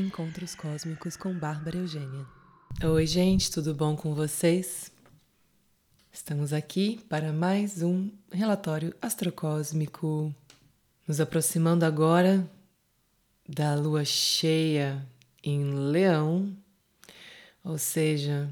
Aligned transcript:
Encontros 0.00 0.54
Cósmicos 0.54 1.14
com 1.14 1.38
Bárbara 1.38 1.76
Eugênia. 1.76 2.26
Oi, 2.82 3.06
gente, 3.06 3.50
tudo 3.50 3.74
bom 3.74 3.94
com 3.94 4.14
vocês? 4.14 4.90
Estamos 6.10 6.54
aqui 6.54 7.04
para 7.06 7.34
mais 7.34 7.82
um 7.82 8.10
relatório 8.32 8.94
astrocósmico, 9.02 10.34
nos 11.06 11.20
aproximando 11.20 11.84
agora 11.84 12.48
da 13.46 13.74
lua 13.74 14.02
cheia 14.02 15.06
em 15.44 15.74
Leão, 15.74 16.56
ou 17.62 17.76
seja, 17.76 18.48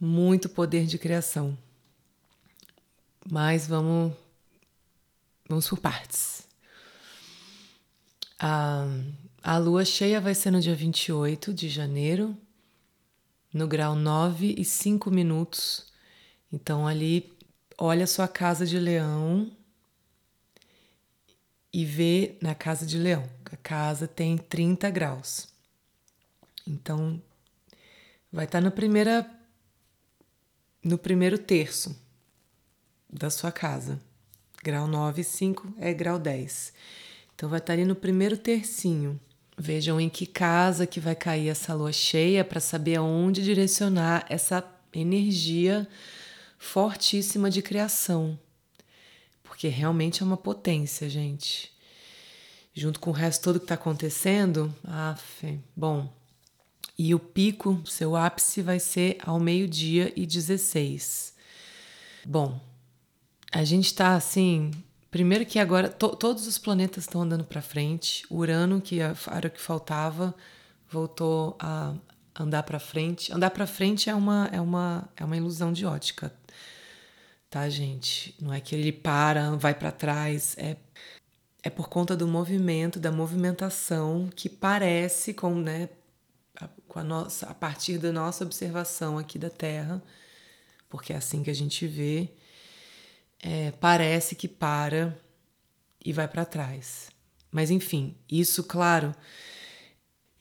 muito 0.00 0.48
poder 0.48 0.86
de 0.86 0.96
criação. 0.96 1.56
Mas 3.30 3.66
vamos 3.66 4.14
vamos 5.46 5.68
por 5.68 5.78
partes. 5.78 6.48
A, 8.38 8.86
a 9.48 9.58
lua 9.58 9.84
cheia 9.84 10.20
vai 10.20 10.34
ser 10.34 10.50
no 10.50 10.60
dia 10.60 10.74
28 10.74 11.54
de 11.54 11.68
janeiro, 11.68 12.36
no 13.54 13.68
grau 13.68 13.94
9 13.94 14.56
e 14.58 14.64
5 14.64 15.08
minutos. 15.08 15.86
Então, 16.52 16.84
ali, 16.84 17.32
olha 17.78 18.08
sua 18.08 18.26
casa 18.26 18.66
de 18.66 18.76
leão 18.76 19.56
e 21.72 21.84
vê 21.84 22.36
na 22.42 22.56
casa 22.56 22.84
de 22.84 22.98
leão. 22.98 23.22
A 23.44 23.56
casa 23.56 24.08
tem 24.08 24.36
30 24.36 24.90
graus. 24.90 25.46
Então, 26.66 27.22
vai 28.32 28.46
estar 28.46 28.60
na 28.60 28.72
primeira, 28.72 29.30
no 30.82 30.98
primeiro 30.98 31.38
terço 31.38 31.96
da 33.08 33.30
sua 33.30 33.52
casa. 33.52 34.00
Grau 34.60 34.88
9 34.88 35.20
e 35.20 35.24
5 35.24 35.74
é 35.78 35.94
grau 35.94 36.18
10. 36.18 36.72
Então 37.36 37.48
vai 37.48 37.60
estar 37.60 37.74
ali 37.74 37.84
no 37.84 37.94
primeiro 37.94 38.36
tercinho. 38.36 39.20
Vejam 39.58 40.00
em 40.00 40.08
que 40.08 40.26
casa 40.26 40.86
que 40.86 41.00
vai 41.00 41.14
cair 41.14 41.48
essa 41.48 41.72
lua 41.72 41.92
cheia 41.92 42.44
para 42.44 42.60
saber 42.60 42.96
aonde 42.96 43.42
direcionar 43.42 44.26
essa 44.28 44.62
energia 44.92 45.88
fortíssima 46.58 47.50
de 47.50 47.62
criação. 47.62 48.38
Porque 49.42 49.68
realmente 49.68 50.22
é 50.22 50.26
uma 50.26 50.36
potência, 50.36 51.08
gente. 51.08 51.72
Junto 52.74 53.00
com 53.00 53.10
o 53.10 53.14
resto 53.14 53.44
todo 53.44 53.58
que 53.58 53.64
está 53.64 53.74
acontecendo, 53.76 54.74
af, 54.84 55.58
bom. 55.74 56.12
E 56.98 57.14
o 57.14 57.18
pico, 57.18 57.82
seu 57.86 58.14
ápice, 58.14 58.60
vai 58.60 58.78
ser 58.78 59.16
ao 59.24 59.40
meio-dia 59.40 60.12
e 60.14 60.26
16. 60.26 61.34
Bom, 62.24 62.60
a 63.52 63.64
gente 63.64 63.86
está 63.86 64.14
assim 64.14 64.70
Primeiro 65.16 65.46
que 65.46 65.58
agora 65.58 65.88
to, 65.88 66.14
todos 66.14 66.46
os 66.46 66.58
planetas 66.58 67.04
estão 67.04 67.22
andando 67.22 67.42
para 67.42 67.62
frente. 67.62 68.22
Urano, 68.30 68.82
que 68.82 69.00
era 69.00 69.48
o 69.48 69.50
que 69.50 69.58
faltava, 69.58 70.34
voltou 70.90 71.56
a 71.58 71.94
andar 72.38 72.62
para 72.64 72.78
frente. 72.78 73.32
Andar 73.32 73.48
para 73.48 73.66
frente 73.66 74.10
é 74.10 74.14
uma 74.14 74.50
é 74.52 74.60
uma 74.60 75.08
é 75.16 75.24
uma 75.24 75.34
ilusão 75.34 75.72
de 75.72 75.86
ótica. 75.86 76.30
Tá, 77.48 77.66
gente? 77.70 78.34
Não 78.38 78.52
é 78.52 78.60
que 78.60 78.74
ele 78.74 78.92
para, 78.92 79.52
vai 79.56 79.74
para 79.74 79.90
trás, 79.90 80.54
é 80.58 80.76
é 81.62 81.70
por 81.70 81.88
conta 81.88 82.14
do 82.14 82.28
movimento, 82.28 83.00
da 83.00 83.10
movimentação 83.10 84.28
que 84.36 84.50
parece 84.50 85.32
com, 85.32 85.54
né, 85.54 85.88
com 86.86 86.98
a 86.98 87.02
nossa 87.02 87.46
a 87.46 87.54
partir 87.54 87.96
da 87.96 88.12
nossa 88.12 88.44
observação 88.44 89.16
aqui 89.16 89.38
da 89.38 89.48
Terra, 89.48 90.02
porque 90.90 91.14
é 91.14 91.16
assim 91.16 91.42
que 91.42 91.48
a 91.50 91.54
gente 91.54 91.86
vê 91.86 92.28
é, 93.46 93.70
parece 93.70 94.34
que 94.34 94.48
para 94.48 95.16
e 96.04 96.12
vai 96.12 96.26
para 96.26 96.44
trás. 96.44 97.10
Mas 97.48 97.70
enfim, 97.70 98.16
isso, 98.28 98.64
claro. 98.64 99.14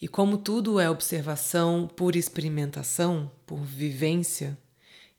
E 0.01 0.07
como 0.07 0.39
tudo 0.39 0.79
é 0.79 0.89
observação 0.89 1.87
por 1.87 2.15
experimentação, 2.15 3.31
por 3.45 3.59
vivência, 3.63 4.57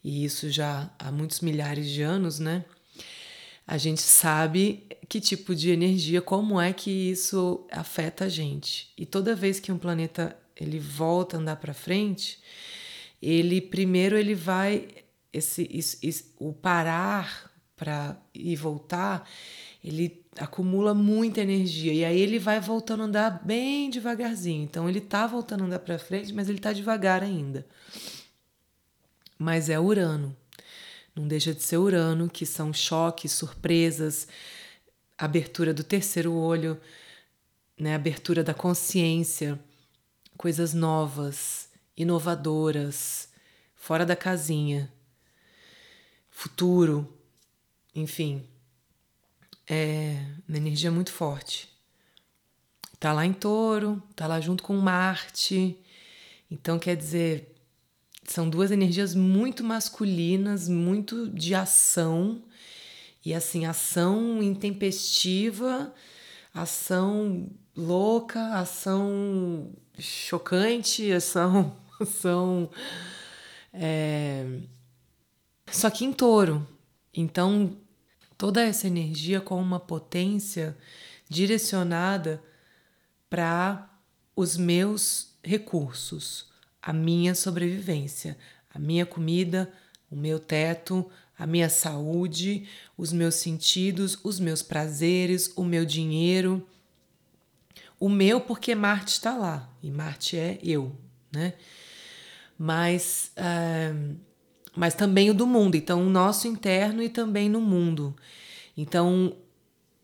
e 0.03 0.25
isso 0.25 0.51
já 0.51 0.91
há 0.99 1.13
muitos 1.13 1.41
milhares 1.41 1.89
de 1.89 2.03
anos, 2.03 2.41
né? 2.41 2.65
A 3.65 3.79
gente 3.79 4.03
sabe 4.03 4.85
que 5.09 5.21
tipo 5.21 5.55
de 5.55 5.71
energia, 5.71 6.21
como 6.21 6.61
é 6.61 6.73
que 6.73 6.91
isso 6.91 7.67
afeta 7.71 8.25
a 8.25 8.29
gente. 8.29 8.93
E 8.99 9.07
toda 9.07 9.35
vez 9.35 9.61
que 9.61 9.71
um 9.71 9.79
planeta 9.79 10.37
ele 10.57 10.81
volta 10.81 11.37
a 11.37 11.41
andar 11.41 11.57
para 11.57 11.73
frente, 11.73 12.41
ele 13.23 13.61
primeiro 13.61 14.17
ele 14.17 14.35
vai 14.35 14.89
esse, 15.33 15.69
esse, 15.73 15.99
esse 16.05 16.35
o 16.39 16.53
parar 16.53 17.46
para 17.77 18.17
ir 18.35 18.57
voltar, 18.57 19.29
ele 19.85 20.25
acumula 20.39 20.95
muita 20.95 21.41
energia 21.41 21.93
e 21.93 22.05
aí 22.05 22.19
ele 22.19 22.39
vai 22.39 22.59
voltando 22.59 23.03
a 23.03 23.07
andar 23.07 23.45
bem 23.45 23.91
devagarzinho. 23.91 24.65
Então 24.65 24.89
ele 24.89 25.01
tá 25.01 25.27
voltando 25.27 25.63
a 25.63 25.67
andar 25.67 25.79
para 25.79 25.99
frente, 25.99 26.33
mas 26.33 26.49
ele 26.49 26.59
tá 26.59 26.73
devagar 26.73 27.23
ainda. 27.23 27.67
Mas 29.39 29.69
é 29.69 29.79
Urano. 29.79 30.35
Não 31.15 31.27
deixa 31.27 31.55
de 31.55 31.63
ser 31.63 31.79
Urano, 31.79 32.29
que 32.29 32.45
são 32.45 32.73
choques, 32.73 33.33
surpresas, 33.33 34.27
abertura 35.17 35.73
do 35.73 35.85
terceiro 35.85 36.33
olho, 36.33 36.79
né, 37.79 37.95
abertura 37.95 38.43
da 38.43 38.53
consciência, 38.53 39.59
coisas 40.37 40.75
novas, 40.75 41.71
inovadoras, 41.97 43.29
fora 43.75 44.05
da 44.05 44.15
casinha. 44.15 44.93
Futuro, 46.31 47.16
enfim, 47.97 48.45
é 49.67 50.23
uma 50.47 50.59
energia 50.59 50.91
muito 50.91 51.11
forte. 51.11 51.69
Tá 53.01 53.13
lá 53.13 53.25
em 53.25 53.33
touro, 53.33 54.03
tá 54.15 54.27
lá 54.27 54.41
junto 54.41 54.63
com 54.63 54.77
Marte. 54.77 55.77
Então, 56.51 56.79
quer 56.79 56.95
dizer, 56.95 57.55
são 58.25 58.49
duas 58.49 58.71
energias 58.71 59.15
muito 59.15 59.65
masculinas, 59.65 60.69
muito 60.69 61.29
de 61.29 61.55
ação. 61.55 62.43
E 63.25 63.35
assim, 63.35 63.65
ação 63.65 64.43
intempestiva, 64.43 65.93
ação 66.55 67.51
louca, 67.75 68.55
ação 68.55 69.73
chocante, 69.99 71.11
ação. 71.13 71.77
ação 71.99 72.71
é... 73.73 74.61
Só 75.71 75.91
que 75.91 76.05
em 76.05 76.13
touro. 76.13 76.67
Então, 77.13 77.77
toda 78.37 78.63
essa 78.63 78.87
energia 78.87 79.41
com 79.41 79.61
uma 79.61 79.81
potência 79.81 80.77
direcionada 81.29 82.43
para 83.29 83.91
os 84.35 84.57
meus 84.57 85.35
recursos, 85.43 86.51
a 86.83 86.93
minha 86.93 87.35
sobrevivência, 87.35 88.37
a 88.73 88.79
minha 88.79 89.07
comida, 89.07 89.73
o 90.11 90.17
meu 90.17 90.39
teto, 90.39 91.11
a 91.39 91.47
minha 91.47 91.69
saúde, 91.69 92.69
os 92.97 93.13
meus 93.13 93.37
sentidos, 93.37 94.19
os 94.23 94.39
meus 94.39 94.63
prazeres, 94.63 95.53
o 95.57 95.65
meu 95.65 95.85
dinheiro. 95.85 96.67
O 97.99 98.09
meu, 98.09 98.41
porque 98.41 98.75
Marte 98.75 99.13
está 99.13 99.35
lá, 99.35 99.71
e 99.83 99.91
Marte 99.91 100.37
é 100.37 100.59
eu, 100.63 100.95
né? 101.33 101.55
Mas 102.59 103.33
uh, 103.37 104.17
mas 104.77 104.95
também 104.95 105.31
o 105.31 105.35
do 105.35 105.47
mundo. 105.47 105.77
Então, 105.77 106.07
o 106.07 106.11
nosso 106.11 106.47
interno 106.47 107.03
e 107.03 107.09
também 107.09 107.49
no 107.49 107.61
mundo. 107.61 108.15
Então, 108.77 109.35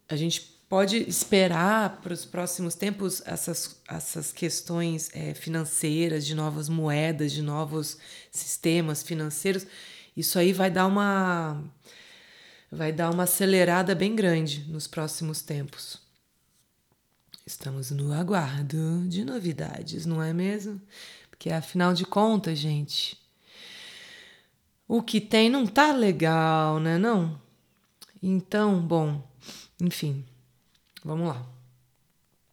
a 0.09 0.17
gente 0.17 0.41
pode 0.69 0.97
esperar 1.09 2.01
para 2.01 2.15
os 2.15 2.25
próximos 2.25 2.75
tempos 2.75 3.23
essas, 3.27 3.77
essas 3.87 4.33
questões 4.33 5.11
é, 5.13 5.35
financeiras, 5.35 6.25
de 6.25 6.35
novas 6.35 6.69
moedas, 6.69 7.31
de 7.31 7.43
novos 7.43 7.99
sistemas 8.31 9.03
financeiros. 9.03 9.67
Isso 10.17 10.39
aí 10.39 10.53
vai 10.53 10.71
dar 10.71 10.87
uma 10.87 11.63
vai 12.71 12.91
dar 12.91 13.11
uma 13.11 13.25
acelerada 13.25 13.95
bem 13.95 14.17
grande 14.17 14.65
nos 14.67 14.87
próximos 14.87 15.43
tempos. 15.43 16.01
Estamos 17.45 17.91
no 17.91 18.15
aguardo 18.15 19.07
de 19.09 19.27
novidades, 19.27 20.07
não 20.07 20.23
é 20.23 20.33
mesmo? 20.33 20.81
Porque 21.29 21.51
afinal 21.51 21.93
de 21.93 22.07
contas, 22.07 22.59
gente, 22.59 23.22
o 24.95 25.03
que 25.03 25.23
tem 25.23 25.49
não 25.49 25.67
tá 25.67 25.91
legal, 25.91 26.79
né? 26.79 26.99
Não? 26.99 27.41
Então, 28.23 28.79
bom, 28.79 29.27
enfim, 29.81 30.23
vamos 31.03 31.29
lá. 31.29 31.47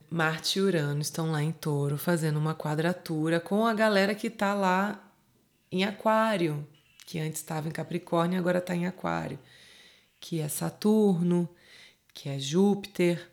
Marte 0.10 0.58
e 0.58 0.62
Urano 0.62 1.02
estão 1.02 1.32
lá 1.32 1.44
em 1.44 1.52
Touro 1.52 1.98
fazendo 1.98 2.40
uma 2.40 2.56
quadratura 2.56 3.42
com 3.42 3.68
a 3.68 3.74
galera 3.74 4.16
que 4.16 4.30
tá 4.30 4.54
lá 4.54 5.06
em 5.70 5.84
Aquário, 5.84 6.66
que 7.06 7.20
antes 7.20 7.42
estava 7.42 7.68
em 7.68 7.72
Capricórnio 7.72 8.38
e 8.38 8.40
agora 8.40 8.60
está 8.60 8.74
em 8.74 8.88
Aquário, 8.88 9.38
que 10.18 10.40
é 10.40 10.48
Saturno, 10.48 11.50
que 12.14 12.30
é 12.30 12.40
Júpiter. 12.40 13.30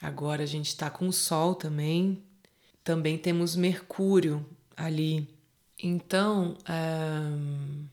Agora 0.00 0.42
a 0.42 0.46
gente 0.46 0.68
está 0.68 0.88
com 0.88 1.06
o 1.06 1.12
Sol 1.12 1.54
também. 1.54 2.24
Também 2.82 3.18
temos 3.18 3.54
Mercúrio 3.54 4.42
ali. 4.74 5.28
Então, 5.78 6.56
um, 6.66 7.84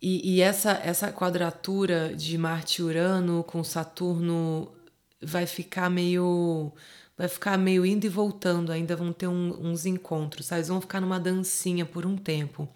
e, 0.00 0.36
e, 0.36 0.40
essa, 0.40 0.72
essa 0.82 1.12
quadratura 1.12 2.14
de 2.14 2.38
Marte 2.38 2.80
e 2.80 2.84
Urano 2.84 3.44
com 3.44 3.62
Saturno 3.62 4.72
vai 5.20 5.46
ficar 5.46 5.90
meio. 5.90 6.72
vai 7.18 7.28
ficar 7.28 7.58
meio 7.58 7.84
indo 7.84 8.06
e 8.06 8.08
voltando, 8.08 8.72
ainda 8.72 8.96
vão 8.96 9.12
ter 9.12 9.28
um, 9.28 9.50
uns 9.60 9.84
encontros, 9.84 10.46
sabe? 10.46 10.60
Eles 10.60 10.68
vão 10.68 10.80
ficar 10.80 11.00
numa 11.00 11.20
dancinha 11.20 11.84
por 11.84 12.06
um 12.06 12.16
tempo. 12.16 12.68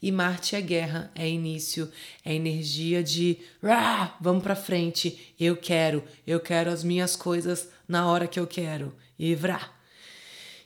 E 0.00 0.12
Marte 0.12 0.54
é 0.54 0.60
guerra, 0.60 1.10
é 1.14 1.28
início, 1.28 1.90
é 2.24 2.34
energia 2.34 3.02
de 3.02 3.38
vamos 4.20 4.42
para 4.42 4.54
frente, 4.54 5.34
eu 5.40 5.56
quero, 5.56 6.04
eu 6.26 6.38
quero 6.38 6.70
as 6.70 6.84
minhas 6.84 7.16
coisas 7.16 7.70
na 7.88 8.06
hora 8.06 8.28
que 8.28 8.38
eu 8.38 8.46
quero. 8.46 8.94
E 9.18 9.34
vrá. 9.34 9.72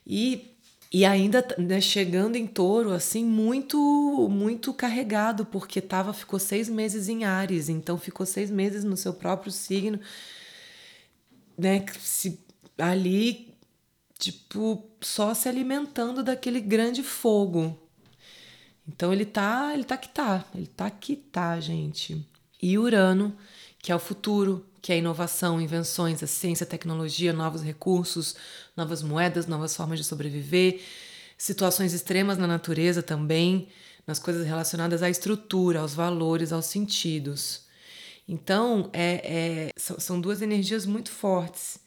E 0.04 0.57
e 0.92 1.04
ainda 1.04 1.46
né, 1.58 1.80
chegando 1.80 2.36
em 2.36 2.46
touro, 2.46 2.92
assim, 2.92 3.24
muito 3.24 4.28
muito 4.30 4.72
carregado, 4.72 5.44
porque 5.44 5.80
tava, 5.80 6.12
ficou 6.12 6.38
seis 6.38 6.68
meses 6.68 7.08
em 7.08 7.24
Ares, 7.24 7.68
então 7.68 7.98
ficou 7.98 8.24
seis 8.24 8.50
meses 8.50 8.84
no 8.84 8.96
seu 8.96 9.12
próprio 9.12 9.52
signo, 9.52 10.00
né? 11.56 11.84
Se, 12.00 12.40
ali, 12.78 13.54
tipo, 14.18 14.84
só 15.00 15.34
se 15.34 15.48
alimentando 15.48 16.22
daquele 16.22 16.60
grande 16.60 17.02
fogo. 17.02 17.78
Então 18.86 19.12
ele 19.12 19.26
tá, 19.26 19.72
ele 19.74 19.84
tá 19.84 19.96
que 19.98 20.08
tá, 20.08 20.44
ele 20.54 20.66
tá 20.66 20.90
que 20.90 21.16
tá, 21.16 21.60
gente. 21.60 22.26
E 22.62 22.78
Urano, 22.78 23.36
que 23.80 23.92
é 23.92 23.94
o 23.94 23.98
futuro, 23.98 24.66
que 24.80 24.92
é 24.92 24.98
inovação, 24.98 25.60
invenções, 25.60 26.22
a 26.22 26.26
ciência, 26.26 26.64
a 26.64 26.68
tecnologia, 26.68 27.32
novos 27.32 27.62
recursos, 27.62 28.36
novas 28.76 29.02
moedas, 29.02 29.46
novas 29.46 29.74
formas 29.74 29.98
de 29.98 30.04
sobreviver, 30.04 30.80
situações 31.36 31.92
extremas 31.92 32.38
na 32.38 32.46
natureza 32.46 33.02
também, 33.02 33.68
nas 34.06 34.18
coisas 34.18 34.46
relacionadas 34.46 35.02
à 35.02 35.10
estrutura, 35.10 35.80
aos 35.80 35.94
valores, 35.94 36.52
aos 36.52 36.66
sentidos. 36.66 37.66
Então, 38.26 38.90
é, 38.92 39.22
é, 39.24 39.72
são 39.76 40.20
duas 40.20 40.42
energias 40.42 40.84
muito 40.86 41.10
fortes. 41.10 41.78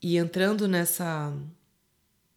E 0.00 0.16
entrando 0.16 0.66
nessa 0.66 1.32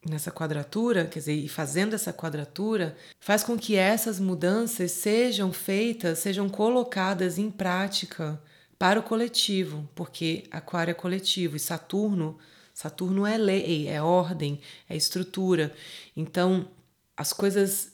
nessa 0.07 0.31
quadratura, 0.31 1.05
quer 1.05 1.17
dizer, 1.17 1.33
e 1.33 1.49
fazendo 1.49 1.95
essa 1.95 2.13
quadratura, 2.13 2.95
faz 3.19 3.43
com 3.43 3.57
que 3.57 3.75
essas 3.75 4.19
mudanças 4.19 4.91
sejam 4.91 5.51
feitas, 5.51 6.19
sejam 6.19 6.47
colocadas 6.47 7.39
em 7.39 7.49
prática 7.49 8.39
para 8.77 8.99
o 8.99 9.03
coletivo, 9.03 9.87
porque 9.95 10.43
Aquário 10.51 10.91
é 10.91 10.93
coletivo 10.93 11.55
e 11.55 11.59
Saturno, 11.59 12.37
Saturno 12.73 13.25
é 13.25 13.37
lei, 13.37 13.87
é 13.87 14.01
ordem, 14.01 14.59
é 14.89 14.95
estrutura. 14.95 15.73
Então, 16.15 16.67
as 17.15 17.31
coisas 17.31 17.93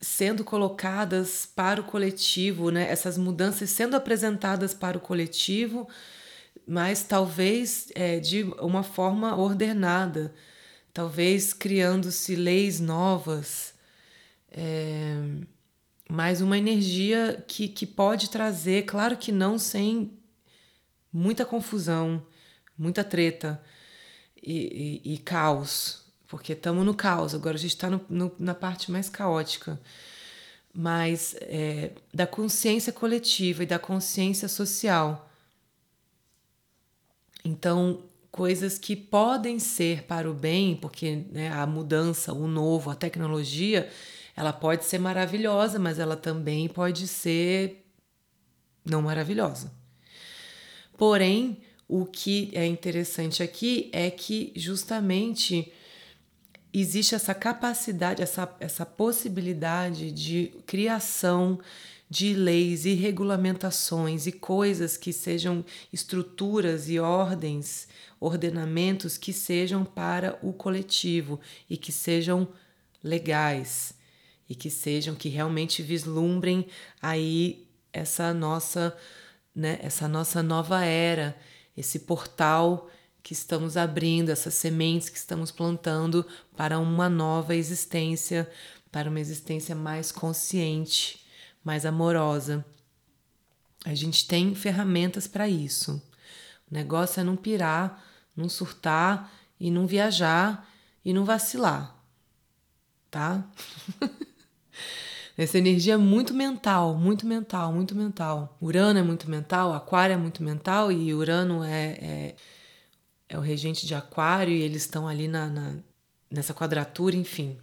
sendo 0.00 0.44
colocadas 0.44 1.44
para 1.44 1.80
o 1.80 1.84
coletivo, 1.84 2.70
né? 2.70 2.90
Essas 2.90 3.18
mudanças 3.18 3.70
sendo 3.70 3.96
apresentadas 3.96 4.72
para 4.72 4.96
o 4.96 5.00
coletivo, 5.00 5.88
mas 6.66 7.02
talvez 7.02 7.88
é, 7.94 8.20
de 8.20 8.44
uma 8.60 8.82
forma 8.82 9.36
ordenada, 9.36 10.34
talvez 10.92 11.52
criando-se 11.52 12.36
leis 12.36 12.80
novas. 12.80 13.74
É, 14.50 15.16
mas 16.08 16.40
uma 16.40 16.56
energia 16.56 17.44
que, 17.46 17.68
que 17.68 17.86
pode 17.86 18.30
trazer, 18.30 18.86
claro 18.86 19.16
que 19.16 19.30
não 19.30 19.58
sem 19.58 20.10
muita 21.12 21.44
confusão, 21.44 22.24
muita 22.76 23.04
treta 23.04 23.62
e, 24.42 25.02
e, 25.04 25.14
e 25.14 25.18
caos, 25.18 26.02
porque 26.26 26.54
estamos 26.54 26.84
no 26.84 26.94
caos, 26.94 27.34
agora 27.34 27.56
a 27.56 27.60
gente 27.60 27.74
está 27.74 27.88
na 28.38 28.54
parte 28.54 28.90
mais 28.90 29.10
caótica, 29.10 29.78
mas 30.72 31.36
é, 31.40 31.92
da 32.12 32.26
consciência 32.26 32.92
coletiva 32.92 33.62
e 33.62 33.66
da 33.66 33.78
consciência 33.78 34.48
social. 34.48 35.30
Então, 37.44 38.02
coisas 38.30 38.78
que 38.78 38.94
podem 38.94 39.58
ser 39.58 40.04
para 40.04 40.30
o 40.30 40.34
bem, 40.34 40.76
porque 40.76 41.24
né, 41.32 41.50
a 41.50 41.66
mudança, 41.66 42.32
o 42.32 42.46
novo, 42.46 42.90
a 42.90 42.94
tecnologia 42.94 43.90
ela 44.38 44.52
pode 44.52 44.84
ser 44.84 45.00
maravilhosa, 45.00 45.80
mas 45.80 45.98
ela 45.98 46.16
também 46.16 46.68
pode 46.68 47.08
ser 47.08 47.84
não 48.84 49.02
maravilhosa. 49.02 49.72
Porém, 50.96 51.60
o 51.88 52.06
que 52.06 52.48
é 52.54 52.64
interessante 52.64 53.42
aqui 53.42 53.90
é 53.92 54.08
que 54.08 54.52
justamente 54.54 55.72
existe 56.72 57.16
essa 57.16 57.34
capacidade, 57.34 58.22
essa, 58.22 58.48
essa 58.60 58.86
possibilidade 58.86 60.12
de 60.12 60.52
criação 60.64 61.58
de 62.08 62.32
leis 62.32 62.84
e 62.84 62.94
regulamentações 62.94 64.28
e 64.28 64.30
coisas 64.30 64.96
que 64.96 65.12
sejam 65.12 65.64
estruturas 65.92 66.88
e 66.88 67.00
ordens, 67.00 67.88
ordenamentos 68.20 69.18
que 69.18 69.32
sejam 69.32 69.84
para 69.84 70.38
o 70.40 70.52
coletivo 70.52 71.40
e 71.68 71.76
que 71.76 71.90
sejam 71.90 72.46
legais 73.02 73.97
e 74.48 74.54
que 74.54 74.70
sejam 74.70 75.14
que 75.14 75.28
realmente 75.28 75.82
vislumbrem 75.82 76.66
aí 77.02 77.68
essa 77.92 78.32
nossa, 78.32 78.96
né, 79.54 79.78
essa 79.82 80.08
nossa 80.08 80.42
nova 80.42 80.84
era, 80.84 81.36
esse 81.76 82.00
portal 82.00 82.90
que 83.22 83.32
estamos 83.32 83.76
abrindo, 83.76 84.30
essas 84.30 84.54
sementes 84.54 85.08
que 85.08 85.18
estamos 85.18 85.50
plantando 85.50 86.26
para 86.56 86.78
uma 86.78 87.08
nova 87.08 87.54
existência, 87.54 88.50
para 88.90 89.10
uma 89.10 89.20
existência 89.20 89.74
mais 89.74 90.10
consciente, 90.10 91.26
mais 91.62 91.84
amorosa. 91.84 92.64
A 93.84 93.94
gente 93.94 94.26
tem 94.26 94.54
ferramentas 94.54 95.26
para 95.26 95.48
isso. 95.48 96.02
O 96.70 96.74
negócio 96.74 97.20
é 97.20 97.24
não 97.24 97.36
pirar, 97.36 98.02
não 98.34 98.48
surtar 98.48 99.32
e 99.60 99.70
não 99.70 99.86
viajar 99.86 100.68
e 101.04 101.12
não 101.12 101.24
vacilar, 101.24 102.02
tá? 103.10 103.44
Essa 105.38 105.56
energia 105.56 105.94
é 105.94 105.96
muito 105.96 106.34
mental, 106.34 106.96
muito 106.96 107.24
mental, 107.24 107.72
muito 107.72 107.94
mental. 107.94 108.58
Urano 108.60 108.98
é 108.98 109.04
muito 109.04 109.30
mental, 109.30 109.72
Aquário 109.72 110.14
é 110.14 110.16
muito 110.16 110.42
mental 110.42 110.90
e 110.90 111.14
Urano 111.14 111.62
é, 111.62 111.90
é, 111.92 112.36
é 113.28 113.38
o 113.38 113.40
regente 113.40 113.86
de 113.86 113.94
Aquário 113.94 114.52
e 114.52 114.60
eles 114.60 114.82
estão 114.82 115.06
ali 115.06 115.28
na, 115.28 115.46
na, 115.48 115.76
nessa 116.28 116.52
quadratura, 116.52 117.14
enfim. 117.14 117.56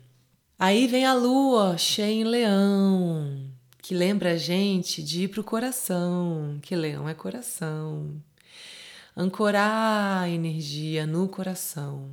Aí 0.57 0.87
vem 0.87 1.05
a 1.05 1.13
Lua 1.13 1.77
cheia 1.77 2.13
em 2.13 2.23
Leão, 2.23 3.51
que 3.81 3.93
lembra 3.93 4.31
a 4.31 4.37
gente 4.37 5.03
de 5.03 5.23
ir 5.23 5.27
pro 5.27 5.43
coração, 5.43 6.57
que 6.61 6.77
Leão 6.77 7.09
é 7.09 7.13
coração. 7.13 8.15
Ancorar 9.17 10.23
a 10.23 10.29
energia 10.29 11.05
no 11.05 11.27
coração. 11.27 12.09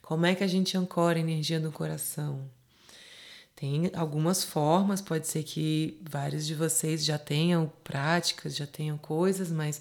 Como 0.00 0.24
é 0.24 0.34
que 0.34 0.42
a 0.42 0.46
gente 0.46 0.74
ancora 0.78 1.18
a 1.18 1.20
energia 1.20 1.60
no 1.60 1.70
coração? 1.70 2.55
Tem 3.56 3.90
algumas 3.94 4.44
formas, 4.44 5.00
pode 5.00 5.26
ser 5.26 5.42
que 5.42 5.98
vários 6.02 6.46
de 6.46 6.54
vocês 6.54 7.02
já 7.02 7.18
tenham 7.18 7.72
práticas, 7.82 8.54
já 8.54 8.66
tenham 8.66 8.98
coisas, 8.98 9.50
mas 9.50 9.80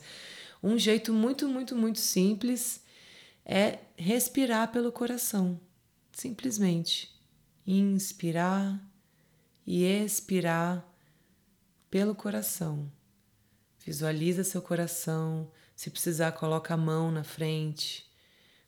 um 0.64 0.80
jeito 0.80 1.12
muito, 1.12 1.46
muito, 1.50 1.76
muito 1.76 2.00
simples 2.00 2.82
é 3.46 3.80
respirar 3.98 4.72
pelo 4.72 4.94
coração. 4.94 5.60
Simplesmente 6.14 7.14
inspirar 7.68 8.82
e 9.68 9.84
expirar 9.84 10.82
pelo 11.92 12.16
coração. 12.16 12.90
Visualiza 13.86 14.46
seu 14.46 14.62
coração, 14.62 15.52
se 15.76 15.90
precisar 15.90 16.32
coloca 16.32 16.74
a 16.74 16.78
mão 16.78 17.12
na 17.12 17.26
frente 17.26 18.10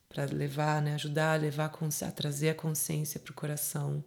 para 0.06 0.26
levar, 0.26 0.82
né, 0.82 0.94
ajudar 0.94 1.32
a 1.32 1.36
levar 1.36 1.72
a 2.02 2.10
trazer 2.10 2.50
a 2.50 2.54
consciência 2.54 3.18
para 3.18 3.32
o 3.32 3.34
coração 3.34 4.04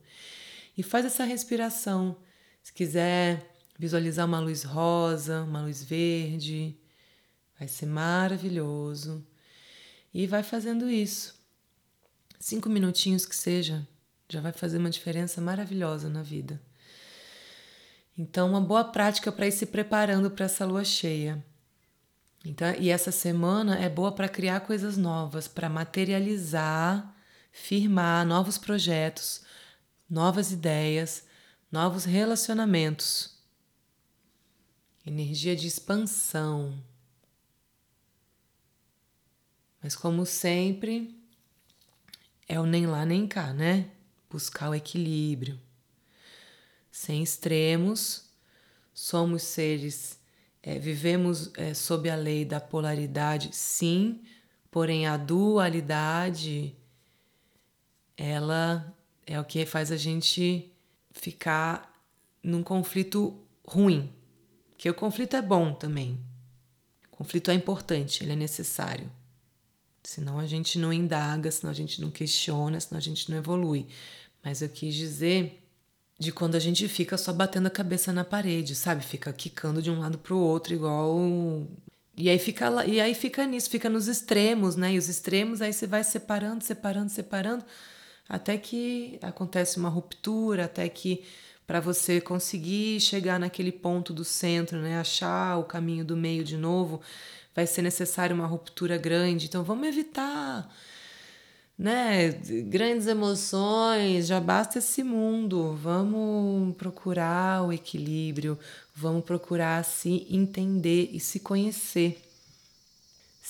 e 0.77 0.83
faz 0.83 1.05
essa 1.05 1.23
respiração. 1.23 2.17
Se 2.61 2.73
quiser 2.73 3.55
visualizar 3.77 4.25
uma 4.25 4.39
luz 4.39 4.63
rosa, 4.63 5.43
uma 5.43 5.61
luz 5.63 5.83
verde, 5.83 6.77
vai 7.57 7.67
ser 7.67 7.85
maravilhoso. 7.85 9.25
E 10.13 10.27
vai 10.27 10.43
fazendo 10.43 10.89
isso. 10.89 11.39
Cinco 12.39 12.69
minutinhos 12.69 13.25
que 13.25 13.35
seja, 13.35 13.87
já 14.27 14.41
vai 14.41 14.51
fazer 14.51 14.77
uma 14.77 14.89
diferença 14.89 15.39
maravilhosa 15.39 16.09
na 16.09 16.21
vida. 16.21 16.61
Então, 18.17 18.49
uma 18.49 18.61
boa 18.61 18.83
prática 18.83 19.31
para 19.31 19.47
ir 19.47 19.51
se 19.51 19.65
preparando 19.65 20.29
para 20.29 20.45
essa 20.45 20.65
lua 20.65 20.83
cheia. 20.83 21.43
Então, 22.43 22.73
e 22.79 22.89
essa 22.89 23.11
semana 23.11 23.77
é 23.77 23.87
boa 23.87 24.11
para 24.11 24.27
criar 24.27 24.61
coisas 24.61 24.97
novas, 24.97 25.47
para 25.47 25.69
materializar, 25.69 27.15
firmar 27.51 28.25
novos 28.25 28.57
projetos, 28.57 29.43
novas 30.11 30.51
ideias, 30.51 31.23
novos 31.71 32.03
relacionamentos. 32.03 33.39
Energia 35.05 35.55
de 35.55 35.65
expansão. 35.65 36.83
Mas, 39.81 39.95
como 39.95 40.25
sempre, 40.25 41.17
é 42.47 42.59
o 42.59 42.65
nem 42.65 42.85
lá 42.85 43.05
nem 43.05 43.25
cá, 43.25 43.53
né? 43.53 43.89
Buscar 44.29 44.69
o 44.69 44.75
equilíbrio. 44.75 45.59
Sem 46.91 47.23
extremos, 47.23 48.29
somos 48.93 49.41
seres, 49.43 50.19
é, 50.61 50.77
vivemos 50.77 51.49
é, 51.55 51.73
sob 51.73 52.09
a 52.09 52.15
lei 52.15 52.43
da 52.45 52.59
polaridade, 52.59 53.55
sim, 53.55 54.21
Porém, 54.71 55.05
a 55.05 55.17
dualidade, 55.17 56.73
ela 58.15 58.97
é 59.31 59.39
o 59.39 59.45
que 59.45 59.65
faz 59.65 59.91
a 59.91 59.97
gente 59.97 60.71
ficar 61.11 62.03
num 62.43 62.61
conflito 62.61 63.39
ruim. 63.65 64.11
Que 64.77 64.89
o 64.89 64.93
conflito 64.93 65.35
é 65.35 65.41
bom 65.41 65.73
também. 65.73 66.19
O 67.11 67.17
conflito 67.17 67.49
é 67.51 67.53
importante, 67.53 68.23
ele 68.23 68.33
é 68.33 68.35
necessário. 68.35 69.11
Senão 70.03 70.39
a 70.39 70.47
gente 70.47 70.79
não 70.79 70.91
indaga, 70.91 71.51
senão 71.51 71.71
a 71.71 71.75
gente 71.75 72.01
não 72.01 72.09
questiona, 72.09 72.79
senão 72.79 72.97
a 72.97 73.01
gente 73.01 73.29
não 73.29 73.37
evolui. 73.37 73.87
Mas 74.43 74.61
eu 74.61 74.69
quis 74.69 74.95
dizer 74.95 75.63
de 76.19 76.31
quando 76.31 76.55
a 76.55 76.59
gente 76.59 76.87
fica 76.87 77.17
só 77.17 77.31
batendo 77.31 77.67
a 77.67 77.71
cabeça 77.71 78.11
na 78.11 78.23
parede, 78.23 78.75
sabe? 78.75 79.03
Fica 79.03 79.31
quicando 79.31 79.81
de 79.81 79.89
um 79.89 79.99
lado 79.99 80.17
para 80.17 80.33
o 80.33 80.39
outro, 80.39 80.73
igual. 80.73 81.15
E 82.17 82.29
aí 82.29 82.37
fica 82.37 82.69
lá, 82.69 82.85
e 82.85 82.99
aí 82.99 83.13
fica 83.15 83.45
nisso, 83.45 83.69
fica 83.69 83.89
nos 83.89 84.07
extremos, 84.07 84.75
né? 84.75 84.93
E 84.93 84.97
os 84.97 85.07
extremos 85.07 85.61
aí 85.61 85.71
você 85.71 85.87
vai 85.87 86.03
separando, 86.03 86.63
separando, 86.63 87.09
separando, 87.09 87.63
até 88.31 88.57
que 88.57 89.19
acontece 89.21 89.77
uma 89.77 89.89
ruptura, 89.89 90.63
até 90.63 90.87
que 90.87 91.25
para 91.67 91.81
você 91.81 92.21
conseguir 92.21 93.01
chegar 93.01 93.37
naquele 93.37 93.73
ponto 93.73 94.13
do 94.13 94.23
centro, 94.23 94.79
né? 94.79 94.97
Achar 94.97 95.57
o 95.57 95.65
caminho 95.65 96.05
do 96.05 96.15
meio 96.15 96.41
de 96.41 96.55
novo, 96.55 97.01
vai 97.53 97.67
ser 97.67 97.81
necessário 97.81 98.33
uma 98.33 98.47
ruptura 98.47 98.97
grande. 98.97 99.47
Então 99.47 99.65
vamos 99.65 99.85
evitar 99.85 100.73
né, 101.77 102.29
grandes 102.69 103.05
emoções, 103.07 104.27
já 104.27 104.39
basta 104.39 104.79
esse 104.79 105.03
mundo. 105.03 105.75
Vamos 105.75 106.73
procurar 106.77 107.63
o 107.63 107.73
equilíbrio, 107.73 108.57
vamos 108.95 109.25
procurar 109.25 109.83
se 109.83 110.25
entender 110.29 111.09
e 111.11 111.19
se 111.19 111.41
conhecer. 111.41 112.30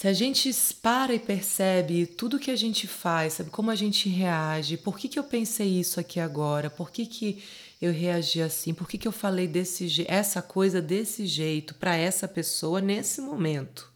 Se 0.01 0.07
a 0.07 0.13
gente 0.13 0.49
para 0.81 1.13
e 1.13 1.19
percebe 1.19 2.07
tudo 2.07 2.39
que 2.39 2.49
a 2.49 2.55
gente 2.55 2.87
faz, 2.87 3.33
sabe 3.33 3.51
como 3.51 3.69
a 3.69 3.75
gente 3.75 4.09
reage, 4.09 4.75
por 4.75 4.97
que, 4.97 5.07
que 5.07 5.19
eu 5.19 5.23
pensei 5.23 5.79
isso 5.79 5.99
aqui 5.99 6.19
agora, 6.19 6.71
por 6.71 6.89
que, 6.89 7.05
que 7.05 7.43
eu 7.79 7.93
reagi 7.93 8.41
assim, 8.41 8.73
por 8.73 8.89
que, 8.89 8.97
que 8.97 9.07
eu 9.07 9.11
falei 9.11 9.47
desse 9.47 10.03
essa 10.07 10.41
coisa 10.41 10.81
desse 10.81 11.27
jeito 11.27 11.75
para 11.75 11.95
essa 11.95 12.27
pessoa 12.27 12.81
nesse 12.81 13.21
momento. 13.21 13.93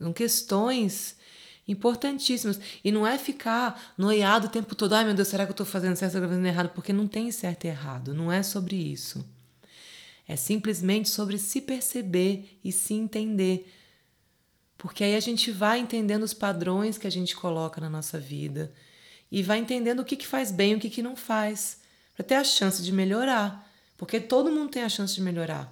São 0.00 0.12
questões 0.12 1.14
importantíssimas. 1.68 2.58
E 2.82 2.90
não 2.90 3.06
é 3.06 3.18
ficar 3.18 3.94
noiado 3.96 4.48
o 4.48 4.50
tempo 4.50 4.74
todo, 4.74 4.94
ai 4.94 5.04
meu 5.04 5.14
Deus, 5.14 5.28
será 5.28 5.46
que 5.46 5.50
eu 5.50 5.52
estou 5.52 5.64
fazendo 5.64 5.94
certo, 5.94 6.10
será 6.10 6.22
que 6.22 6.24
eu 6.24 6.34
estou 6.34 6.42
fazendo 6.42 6.52
errado? 6.52 6.74
Porque 6.74 6.92
não 6.92 7.06
tem 7.06 7.30
certo 7.30 7.66
e 7.66 7.68
errado, 7.68 8.12
não 8.12 8.32
é 8.32 8.42
sobre 8.42 8.74
isso. 8.74 9.24
É 10.26 10.34
simplesmente 10.34 11.08
sobre 11.08 11.38
se 11.38 11.60
perceber 11.60 12.58
e 12.64 12.72
se 12.72 12.94
entender. 12.94 13.77
Porque 14.78 15.02
aí 15.02 15.16
a 15.16 15.20
gente 15.20 15.50
vai 15.50 15.80
entendendo 15.80 16.22
os 16.22 16.32
padrões 16.32 16.96
que 16.96 17.06
a 17.06 17.10
gente 17.10 17.34
coloca 17.34 17.80
na 17.80 17.90
nossa 17.90 18.18
vida 18.18 18.72
e 19.30 19.42
vai 19.42 19.58
entendendo 19.58 20.00
o 20.00 20.04
que, 20.04 20.16
que 20.16 20.26
faz 20.26 20.52
bem 20.52 20.72
e 20.72 20.74
o 20.76 20.80
que, 20.80 20.88
que 20.88 21.02
não 21.02 21.16
faz, 21.16 21.80
para 22.14 22.24
ter 22.24 22.36
a 22.36 22.44
chance 22.44 22.80
de 22.82 22.92
melhorar. 22.92 23.68
Porque 23.96 24.20
todo 24.20 24.52
mundo 24.52 24.70
tem 24.70 24.84
a 24.84 24.88
chance 24.88 25.14
de 25.14 25.20
melhorar. 25.20 25.70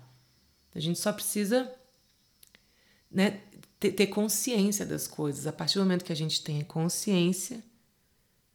A 0.75 0.81
gente 0.81 0.99
só 0.99 1.13
precisa 1.13 1.73
né, 3.11 3.41
ter, 3.79 3.93
ter 3.93 4.09
consciência 4.09 4.85
das 4.85 5.07
coisas. 5.07 5.47
A 5.47 5.53
partir 5.53 5.79
do 5.79 5.85
momento 5.85 6.05
que 6.05 6.13
a 6.13 6.17
gente 6.17 6.43
tem 6.43 6.63
consciência, 6.65 7.63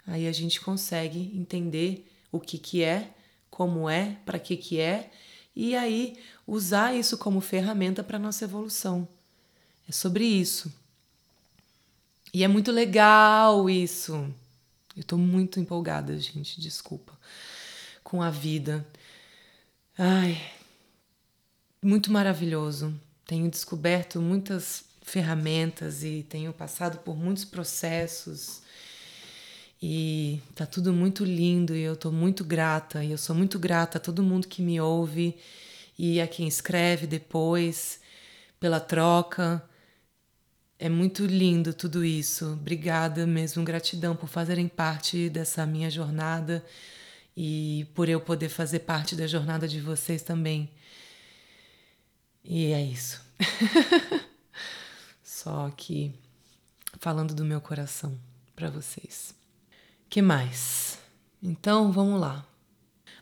aí 0.06 0.28
a 0.28 0.32
gente 0.34 0.60
consegue 0.60 1.32
entender 1.34 2.12
o 2.30 2.40
que, 2.40 2.58
que 2.58 2.84
é, 2.84 3.14
como 3.50 3.90
é, 3.90 4.18
para 4.26 4.38
que, 4.38 4.58
que 4.58 4.80
é, 4.80 5.10
e 5.56 5.76
aí 5.76 6.18
usar 6.46 6.94
isso 6.94 7.18
como 7.18 7.40
ferramenta 7.40 8.04
para 8.04 8.20
nossa 8.20 8.44
evolução. 8.44 9.08
É 9.92 9.94
sobre 9.94 10.24
isso. 10.24 10.74
E 12.34 12.46
é 12.46 12.48
muito 12.48 12.72
legal 12.72 13.70
isso. 13.70 14.14
Eu 14.96 15.02
estou 15.02 15.20
muito 15.20 15.60
empolgada, 15.60 16.18
gente, 16.18 16.62
desculpa, 16.62 17.12
com 18.02 18.22
a 18.22 18.30
vida. 18.30 18.88
Ai, 19.98 20.42
muito 21.84 22.10
maravilhoso. 22.10 22.98
Tenho 23.26 23.52
descoberto 23.52 24.22
muitas 24.22 24.86
ferramentas 25.02 26.06
e 26.06 26.26
tenho 26.30 26.54
passado 26.54 27.00
por 27.00 27.18
muitos 27.18 27.44
processos 27.44 28.62
e 29.84 30.40
tá 30.56 30.66
tudo 30.66 30.94
muito 30.94 31.26
lindo 31.26 31.76
e 31.76 31.82
eu 31.82 31.98
tô 31.98 32.14
muito 32.14 32.46
grata 32.46 33.04
e 33.04 33.12
eu 33.12 33.18
sou 33.18 33.36
muito 33.36 33.60
grata 33.60 33.98
a 33.98 34.02
todo 34.02 34.24
mundo 34.24 34.48
que 34.48 34.62
me 34.62 34.80
ouve 34.80 35.38
e 36.00 36.22
a 36.22 36.28
quem 36.28 36.48
escreve 36.48 37.06
depois 37.06 38.00
pela 38.58 38.80
troca. 38.80 39.62
É 40.84 40.90
muito 40.90 41.28
lindo 41.28 41.76
tudo 41.76 42.04
isso. 42.04 42.54
Obrigada 42.54 43.28
mesmo, 43.28 43.64
gratidão 43.64 44.16
por 44.16 44.28
fazerem 44.28 44.68
parte 44.68 45.30
dessa 45.30 45.64
minha 45.64 45.92
jornada 45.92 46.66
e 47.38 47.86
por 47.94 48.10
eu 48.10 48.20
poder 48.20 48.50
fazer 48.50 48.80
parte 48.80 49.16
da 49.16 49.28
jornada 49.28 49.68
de 49.68 49.80
vocês 49.80 50.24
também. 50.24 50.72
E 52.44 52.74
é 52.74 52.82
isso. 52.84 53.22
Só 55.24 55.68
aqui 55.68 56.16
falando 57.00 57.36
do 57.36 57.46
meu 57.46 57.62
coração 57.62 58.18
para 58.56 58.72
vocês. 58.72 59.36
Que 60.10 60.20
mais? 60.20 60.98
Então, 61.44 61.92
vamos 61.92 62.20
lá. 62.20 62.44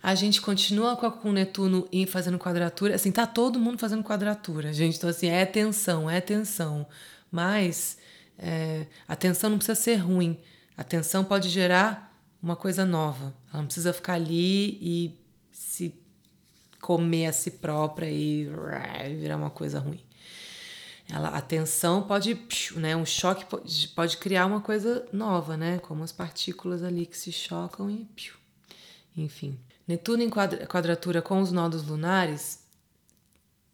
A 0.02 0.16
gente 0.16 0.40
continua 0.40 0.96
com, 0.96 1.28
o 1.28 1.34
Netuno 1.34 1.90
e 1.92 2.06
fazendo 2.06 2.40
quadratura. 2.40 2.96
Assim, 2.96 3.12
tá 3.12 3.28
todo 3.28 3.60
mundo 3.60 3.78
fazendo 3.78 4.02
quadratura, 4.02 4.72
gente. 4.72 4.96
Então, 4.96 5.10
assim, 5.10 5.28
é 5.28 5.46
tensão, 5.46 6.10
é 6.10 6.22
tensão. 6.22 6.88
Mas 7.32 7.98
é, 8.38 8.88
a 9.08 9.16
não 9.50 9.58
precisa 9.58 9.80
ser 9.80 9.96
ruim. 9.96 10.40
A 10.78 10.84
pode 11.24 11.50
gerar 11.50 12.10
uma 12.42 12.56
coisa 12.56 12.86
nova. 12.86 13.34
Ela 13.52 13.62
não 13.62 13.66
precisa 13.66 13.94
ficar 13.94 14.14
ali 14.14 14.78
e 14.82 15.20
se 15.52 15.94
comer 16.80 17.28
a 17.28 17.34
si 17.34 17.52
própria 17.52 18.10
e 18.10 18.50
virar 19.20 19.36
uma 19.36 19.50
coisa 19.50 19.80
ruim. 19.80 20.02
Ela, 21.12 21.30
a 21.30 21.42
pode, 22.04 22.40
né, 22.76 22.96
um 22.96 23.06
choque 23.06 23.44
pode, 23.46 23.88
pode 23.90 24.18
criar 24.18 24.46
uma 24.46 24.62
coisa 24.62 25.08
nova, 25.12 25.58
né, 25.58 25.80
como 25.80 26.04
as 26.04 26.12
partículas 26.12 26.84
ali 26.84 27.06
que 27.06 27.18
se 27.18 27.32
chocam 27.32 27.90
e, 27.90 28.08
enfim. 29.18 29.60
Netuno 29.88 30.22
em 30.22 30.30
quadra, 30.30 30.68
quadratura 30.68 31.20
com 31.20 31.42
os 31.42 31.52
nodos 31.52 31.84
lunares 31.84 32.59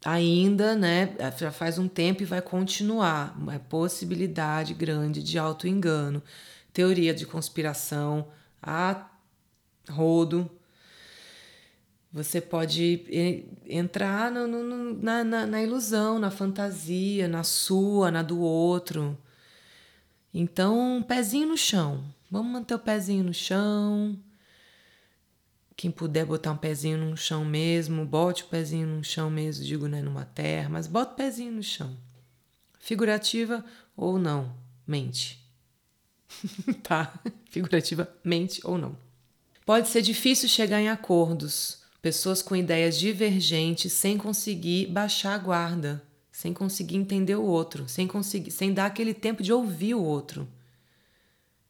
ainda, 0.05 0.75
né, 0.75 1.15
já 1.37 1.51
faz 1.51 1.79
um 1.79 1.87
tempo 1.87 2.21
e 2.21 2.25
vai 2.25 2.41
continuar. 2.41 3.35
Uma 3.37 3.57
possibilidade 3.59 4.73
grande 4.73 5.23
de 5.23 5.39
auto-engano, 5.39 6.21
teoria 6.71 7.13
de 7.13 7.25
conspiração, 7.25 8.27
a 8.61 9.09
rodo, 9.89 10.49
você 12.15 12.39
pode 12.39 13.05
entrar 13.67 14.31
no, 14.31 14.47
no, 14.47 14.93
na, 15.01 15.21
na, 15.21 15.45
na, 15.45 15.61
ilusão, 15.61 16.17
na 16.17 16.31
fantasia, 16.31 17.27
na 17.27 17.43
sua, 17.43 18.09
na 18.09 18.23
do 18.23 18.39
outro. 18.39 19.17
Então, 20.33 21.03
pezinho 21.05 21.49
no 21.49 21.57
chão. 21.57 22.05
Vamos 22.31 22.53
manter 22.53 22.75
o 22.75 22.79
pezinho 22.79 23.25
no 23.25 23.33
chão. 23.33 24.17
Quem 25.75 25.91
puder 25.91 26.25
botar 26.25 26.51
um 26.51 26.57
pezinho 26.57 26.97
no 26.97 27.17
chão 27.17 27.43
mesmo, 27.43 28.05
bote 28.05 28.43
o 28.43 28.47
pezinho 28.47 28.87
no 28.87 29.03
chão 29.03 29.29
mesmo, 29.29 29.65
digo, 29.65 29.87
né, 29.87 30.01
numa 30.01 30.23
terra, 30.23 30.69
mas 30.69 30.87
bota 30.87 31.13
o 31.13 31.15
pezinho 31.15 31.51
no 31.51 31.63
chão. 31.63 31.95
Figurativa 32.79 33.63
ou 33.95 34.17
não, 34.17 34.55
mente. 34.87 35.43
tá? 36.83 37.13
Figurativa, 37.49 38.09
mente 38.23 38.61
ou 38.63 38.77
não. 38.77 38.97
Pode 39.65 39.89
ser 39.89 40.01
difícil 40.01 40.47
chegar 40.47 40.79
em 40.79 40.89
acordos 40.89 41.83
pessoas 42.05 42.39
com 42.39 42.55
ideias 42.55 42.99
divergentes 42.99 43.91
sem 43.91 44.15
conseguir 44.15 44.85
baixar 44.85 45.33
a 45.33 45.39
guarda, 45.39 46.03
sem 46.31 46.53
conseguir 46.53 46.97
entender 46.97 47.35
o 47.35 47.43
outro, 47.43 47.89
sem 47.89 48.05
conseguir, 48.05 48.51
sem 48.51 48.71
dar 48.71 48.85
aquele 48.85 49.11
tempo 49.11 49.41
de 49.41 49.51
ouvir 49.51 49.95
o 49.95 50.03
outro. 50.03 50.47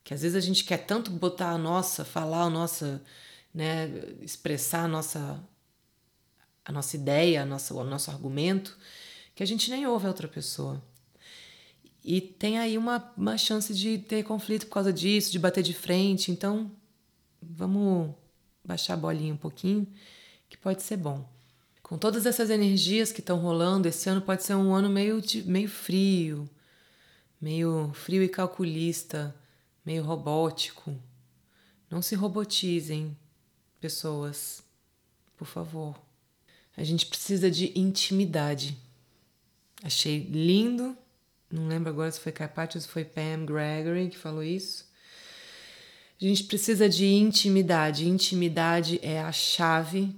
Que 0.04 0.14
às 0.14 0.24
vezes 0.24 0.36
a 0.36 0.42
gente 0.42 0.66
quer 0.66 0.80
tanto 0.80 1.10
botar 1.10 1.52
a 1.52 1.58
nossa, 1.58 2.04
falar 2.04 2.42
a 2.42 2.50
nossa, 2.50 3.02
né, 3.56 3.88
expressar 4.22 4.84
a 4.84 4.88
nossa 4.88 5.42
a 6.66 6.72
nossa 6.72 6.96
ideia, 6.96 7.44
a 7.44 7.46
nossa, 7.46 7.76
o 7.76 7.84
nosso 7.84 8.10
argumento, 8.10 8.76
que 9.36 9.44
a 9.44 9.46
gente 9.46 9.70
nem 9.70 9.86
ouve 9.86 10.08
a 10.08 10.10
outra 10.10 10.28
pessoa. 10.28 10.82
E 12.04 12.20
tem 12.20 12.58
aí 12.58 12.76
uma, 12.76 13.14
uma 13.16 13.38
chance 13.38 13.72
de 13.72 14.00
ter 14.00 14.24
conflito 14.24 14.66
por 14.66 14.74
causa 14.74 14.92
disso, 14.92 15.32
de 15.32 15.38
bater 15.38 15.64
de 15.64 15.76
frente. 15.76 16.32
Então, 16.32 16.72
vamos 17.40 18.16
baixar 18.64 18.96
a 18.96 18.98
bolinha 18.98 19.32
um 19.32 19.38
pouquinho 19.38 19.88
que 20.50 20.58
pode 20.58 20.82
ser 20.82 20.98
bom. 20.98 21.30
Com 21.84 22.00
todas 22.00 22.26
essas 22.26 22.50
energias 22.50 23.12
que 23.12 23.20
estão 23.20 23.38
rolando, 23.38 23.88
esse 23.88 24.10
ano 24.10 24.22
pode 24.22 24.44
ser 24.44 24.56
um 24.56 24.74
ano 24.74 24.90
meio, 24.90 25.22
meio 25.46 25.70
frio, 25.70 26.50
meio 27.40 27.92
frio 27.94 28.24
e 28.24 28.28
calculista, 28.28 29.36
meio 29.86 30.04
robótico. 30.04 30.96
Não 31.92 32.02
se 32.02 32.16
robotizem, 32.16 33.16
pessoas, 33.86 34.64
por 35.38 35.46
favor. 35.46 35.96
A 36.76 36.84
gente 36.84 37.06
precisa 37.06 37.52
de 37.52 37.72
intimidade. 37.80 38.76
Achei 39.84 40.24
lindo 40.24 40.98
Não 41.52 41.68
lembro 41.68 41.92
agora 41.92 42.12
se 42.12 42.20
foi 42.20 42.32
Carpati 42.32 42.78
ou 42.78 42.82
se 42.82 42.88
foi 42.88 43.06
Pam 43.06 43.46
Gregory 43.46 44.10
que 44.10 44.18
falou 44.18 44.42
isso. 44.42 44.90
A 46.20 46.26
gente 46.26 46.46
precisa 46.46 46.90
de 46.90 47.06
intimidade. 47.06 48.10
Intimidade 48.10 49.00
é 49.04 49.22
a 49.22 49.32
chave 49.32 50.16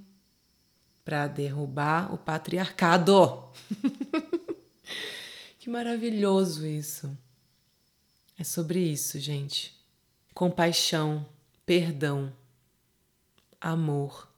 para 1.04 1.26
derrubar 1.26 2.14
o 2.14 2.16
patriarcado. 2.16 3.52
que 5.60 5.68
maravilhoso 5.68 6.66
isso. 6.66 7.14
É 8.38 8.44
sobre 8.44 8.80
isso, 8.80 9.20
gente. 9.20 9.76
Compaixão, 10.32 11.26
perdão, 11.66 12.32
amor, 13.60 14.28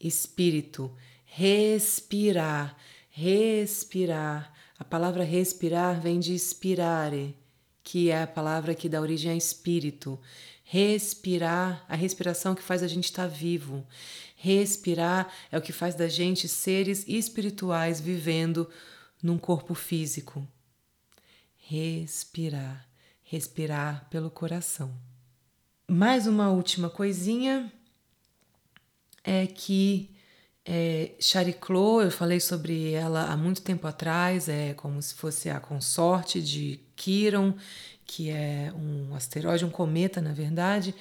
espírito, 0.00 0.94
respirar, 1.24 2.76
respirar. 3.10 4.52
A 4.78 4.84
palavra 4.84 5.24
respirar 5.24 6.00
vem 6.00 6.20
de 6.20 6.38
spirare, 6.38 7.34
que 7.82 8.10
é 8.10 8.22
a 8.22 8.26
palavra 8.26 8.74
que 8.74 8.88
dá 8.88 9.00
origem 9.00 9.32
a 9.32 9.36
espírito. 9.36 10.20
Respirar, 10.64 11.84
a 11.88 11.94
respiração 11.94 12.54
que 12.54 12.62
faz 12.62 12.82
a 12.82 12.88
gente 12.88 13.04
estar 13.04 13.28
tá 13.28 13.28
vivo. 13.28 13.86
Respirar 14.34 15.32
é 15.50 15.56
o 15.56 15.62
que 15.62 15.72
faz 15.72 15.94
da 15.94 16.08
gente 16.08 16.48
seres 16.48 17.06
espirituais 17.06 18.00
vivendo 18.00 18.68
num 19.22 19.38
corpo 19.38 19.74
físico. 19.74 20.46
Respirar, 21.56 22.88
respirar 23.22 24.08
pelo 24.10 24.30
coração. 24.30 24.94
Mais 25.88 26.26
uma 26.26 26.50
última 26.50 26.90
coisinha 26.90 27.72
é 29.26 29.46
que 29.46 30.08
é, 30.64 31.12
Chariclo, 31.20 32.00
eu 32.00 32.10
falei 32.10 32.40
sobre 32.40 32.92
ela 32.92 33.24
há 33.24 33.36
muito 33.36 33.60
tempo 33.60 33.86
atrás, 33.86 34.48
é 34.48 34.72
como 34.74 35.02
se 35.02 35.14
fosse 35.14 35.50
a 35.50 35.60
consorte 35.60 36.40
de 36.40 36.80
Quiron, 36.94 37.54
que 38.06 38.30
é 38.30 38.72
um 38.74 39.14
asteroide, 39.14 39.64
um 39.64 39.70
cometa, 39.70 40.20
na 40.20 40.32
verdade, 40.32 40.94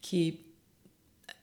que 0.00 0.40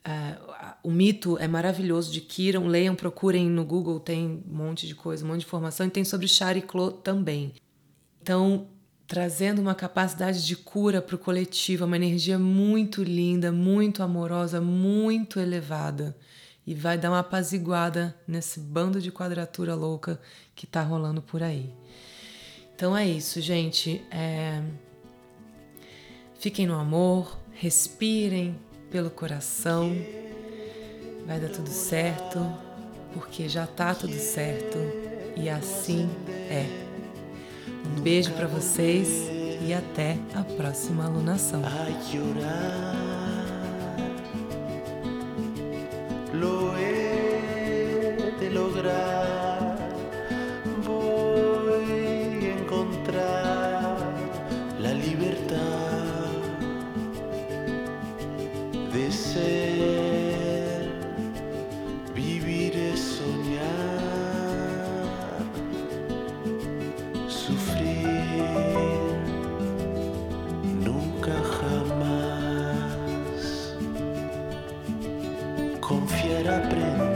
uh, 0.06 0.54
o 0.84 0.92
mito 0.92 1.38
é 1.38 1.48
maravilhoso 1.48 2.12
de 2.12 2.22
Quiron. 2.22 2.68
Leiam, 2.68 2.96
procurem 2.96 3.50
no 3.50 3.66
Google, 3.66 4.00
tem 4.00 4.26
um 4.26 4.54
monte 4.54 4.88
de 4.88 4.96
coisa, 4.96 5.24
um 5.26 5.30
monte 5.30 5.42
de 5.42 5.46
informação, 5.46 5.86
e 5.86 5.90
tem 5.90 6.04
sobre 6.04 6.28
Chariclo 6.28 6.92
também. 6.92 7.54
Então, 8.22 8.68
trazendo 9.12 9.60
uma 9.62 9.76
capacidade 9.76 10.48
de 10.48 10.56
cura 10.56 11.02
para 11.02 11.18
o 11.18 11.20
coletivo, 11.20 11.84
uma 11.84 11.98
energia 11.98 12.40
muito 12.40 13.04
linda, 13.04 13.52
muito 13.52 14.02
amorosa, 14.02 14.62
muito 14.62 15.38
elevada 15.38 16.16
e 16.66 16.74
vai 16.74 16.98
dar 16.98 17.10
uma 17.10 17.20
apaziguada 17.20 18.16
nesse 18.26 18.58
bando 18.62 19.02
de 19.02 19.12
quadratura 19.12 19.76
louca 19.76 20.18
que 20.56 20.66
tá 20.66 20.82
rolando 20.82 21.22
por 21.22 21.44
aí. 21.44 21.74
Então 22.74 22.96
é 22.96 23.06
isso, 23.06 23.42
gente. 23.42 24.02
É... 24.10 24.64
Fiquem 26.40 26.66
no 26.66 26.76
amor, 26.76 27.38
respirem 27.52 28.58
pelo 28.90 29.10
coração. 29.10 29.94
Vai 31.28 31.38
dar 31.38 31.50
tudo 31.50 31.70
certo, 31.70 32.40
porque 33.14 33.50
já 33.50 33.68
tá 33.68 33.94
tudo 33.94 34.16
certo 34.16 34.78
e 35.36 35.50
assim 35.50 36.10
é. 36.50 36.91
Um 37.86 38.02
beijo 38.02 38.32
para 38.32 38.48
vocês 38.48 39.08
e 39.62 39.74
até 39.74 40.18
a 40.34 40.44
próxima 40.44 41.06
alunação. 41.06 41.62
confiar 76.02 76.48
aprendí. 76.48 77.11